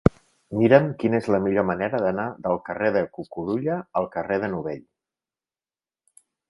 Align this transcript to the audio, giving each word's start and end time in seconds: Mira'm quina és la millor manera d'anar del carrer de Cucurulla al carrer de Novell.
Mira'm 0.59 0.87
quina 1.03 1.19
és 1.23 1.27
la 1.35 1.41
millor 1.43 1.67
manera 1.71 1.99
d'anar 2.05 2.25
del 2.47 2.59
carrer 2.71 2.91
de 2.99 3.05
Cucurulla 3.19 3.79
al 4.03 4.11
carrer 4.19 4.43
de 4.47 4.53
Novell. 4.57 4.85